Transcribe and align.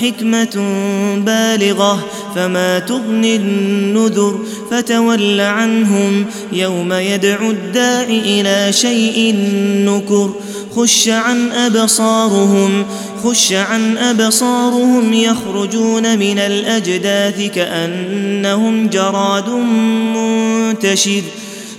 حكمة 0.00 0.56
بالغة 1.26 2.06
فما 2.34 2.78
تغني 2.78 3.36
النذر 3.36 4.38
فتول 4.70 5.40
عنهم 5.40 6.24
يوم 6.52 6.92
يدعو 6.92 7.50
الداع 7.50 8.02
إلى 8.02 8.72
شيء 8.72 9.34
نكر. 9.84 10.30
خش 10.76 11.08
عن 11.08 11.52
أبصارهم 11.52 12.84
خش 13.24 13.52
عن 13.52 13.98
أبصارهم 13.98 15.12
يخرجون 15.12 16.18
من 16.18 16.38
الأجداث 16.38 17.50
كأنهم 17.54 18.88
جراد 18.88 19.48
منتشر. 20.14 21.22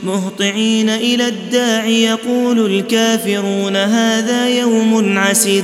مهطعين 0.03 0.89
إلى 0.89 1.27
الداع 1.27 1.85
يقول 1.85 2.65
الكافرون 2.65 3.75
هذا 3.75 4.49
يوم 4.49 5.17
عسر 5.17 5.63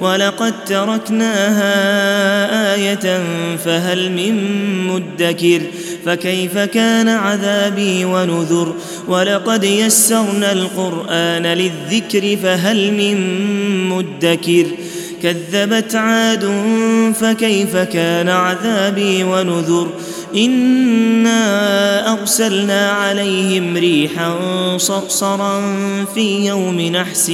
ولقد 0.00 0.64
تركناها 0.64 1.74
آية 2.74 3.22
فهل 3.56 4.12
من 4.12 4.34
مدكر 4.86 5.60
فكيف 6.06 6.58
كان 6.58 7.08
عذابي 7.08 8.04
ونذر 8.04 8.74
ولقد 9.08 9.64
يسرنا 9.64 10.52
القرآن 10.52 11.46
للذكر 11.46 12.36
فهل 12.42 12.92
من 12.92 13.18
مدكر 13.88 14.66
كذبت 15.22 15.94
عاد 15.94 16.52
فكيف 17.20 17.76
كان 17.76 18.28
عذابي 18.28 19.24
ونذر 19.24 19.88
إنا 20.36 22.12
أرسلنا 22.12 22.90
عليهم 22.90 23.76
ريحا 23.76 24.38
صرصرا 24.76 25.62
في 26.14 26.46
يوم 26.46 26.80
نحس 26.80 27.30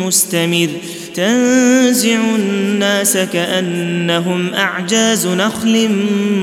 مستمر 0.00 0.68
تنزع 1.16 2.18
الناس 2.34 3.16
كأنهم 3.16 4.54
أعجاز 4.54 5.26
نخل 5.26 5.88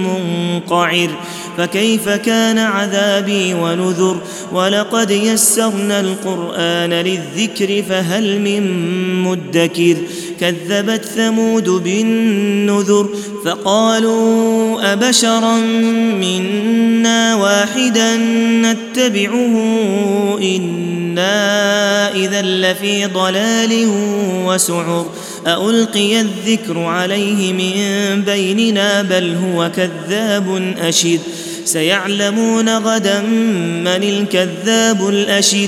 منقعر. 0.05 1.09
فكيف 1.57 2.09
كان 2.09 2.57
عذابي 2.57 3.53
ونذر؟ 3.53 4.21
ولقد 4.51 5.11
يسرنا 5.11 5.99
القرآن 5.99 6.93
للذكر 6.93 7.83
فهل 7.89 8.41
من 8.41 8.63
مدكر؟ 9.23 9.95
كذبت 10.43 11.05
ثمود 11.05 11.69
بالنذر 11.69 13.09
فقالوا 13.45 14.93
أبشرا 14.93 15.57
منا 16.21 17.35
واحدا 17.35 18.17
نتبعه 18.61 19.55
إنا 20.41 22.15
إذا 22.15 22.41
لفي 22.41 23.05
ضلال 23.05 23.87
وسعر 24.45 25.05
ألقي 25.47 26.21
الذكر 26.21 26.79
عليه 26.79 27.53
من 27.53 28.21
بيننا 28.21 29.01
بل 29.01 29.35
هو 29.35 29.71
كذاب 29.75 30.73
أشر 30.79 31.19
سيعلمون 31.65 32.77
غدا 32.77 33.21
من 33.21 34.03
الكذاب 34.03 35.09
الأشر 35.09 35.67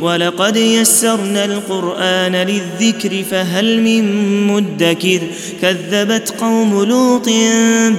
ولقد 0.00 0.56
يسرنا 0.56 1.44
القرآن 1.44 2.36
للذكر 2.36 3.24
فهل 3.30 3.82
من 3.82 4.04
مدكر 4.46 5.20
كذبت 5.62 6.34
قوم 6.40 6.84
لوط 6.84 7.28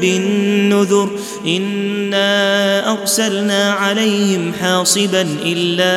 بالنذر 0.02 1.10
إنا 1.48 2.92
أرسلنا 2.92 3.72
عليهم 3.72 4.52
حاصبا 4.62 5.28
إلا 5.46 5.94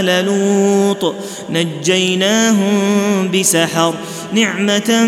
آل 0.00 0.26
لوط 0.26 1.14
نجيناهم 1.50 3.30
بسحر 3.30 3.94
نعمة 4.32 5.04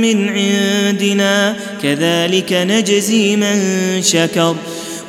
من 0.00 0.28
عندنا 0.28 1.56
كذلك 1.82 2.52
نجزي 2.52 3.36
من 3.36 3.58
شكر 4.02 4.56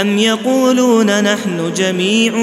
أم 0.00 0.18
يقولون 0.18 1.24
نحن 1.24 1.72
جميع 1.76 2.36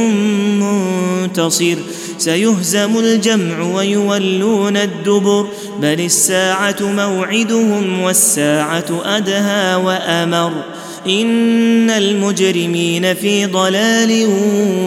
منتصر؟ 0.62 1.76
سيهزم 2.18 2.98
الجمع 2.98 3.62
ويولون 3.62 4.78
الدبر 4.78 5.48
بل 5.80 6.02
الساعة 6.02 6.76
موعدهم 6.82 8.02
والساعة 8.02 9.02
أدهى 9.06 9.76
وأمر. 9.76 10.52
إن 11.08 11.90
المجرمين 11.90 13.14
في 13.14 13.46
ضلال 13.46 14.28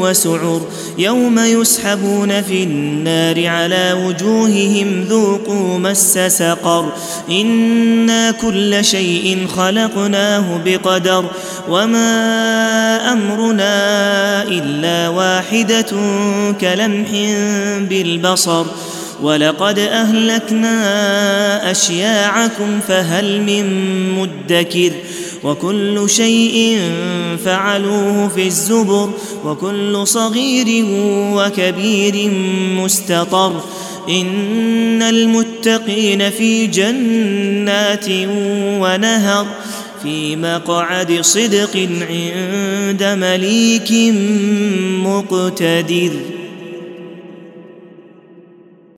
وسعر 0.01 0.61
يوم 0.99 1.39
يسحبون 1.39 2.43
في 2.43 2.63
النار 2.63 3.47
على 3.47 4.05
وجوههم 4.07 5.05
ذوقوا 5.05 5.79
مس 5.79 6.19
سقر 6.19 6.93
إنا 7.31 8.31
كل 8.31 8.85
شيء 8.85 9.47
خلقناه 9.57 10.61
بقدر 10.65 11.25
وما 11.69 13.13
أمرنا 13.13 14.43
إلا 14.43 15.09
واحدة 15.09 15.87
كلمح 16.61 17.11
بالبصر 17.91 18.67
ولقد 19.23 19.79
اهلكنا 19.79 21.71
اشياعكم 21.71 22.81
فهل 22.89 23.43
من 23.43 23.65
مدكر 24.13 24.93
وكل 25.45 26.11
شيء 26.11 26.81
فعلوه 27.45 28.29
في 28.29 28.47
الزبر 28.47 29.11
وكل 29.45 30.07
صغير 30.07 30.85
وكبير 31.35 32.31
مستطر 32.77 33.61
ان 34.09 35.03
المتقين 35.03 36.31
في 36.31 36.67
جنات 36.67 38.07
ونهر 38.81 39.47
في 40.03 40.37
مقعد 40.37 41.19
صدق 41.21 41.89
عند 42.11 43.03
مليك 43.03 44.15
مقتدر 45.05 46.38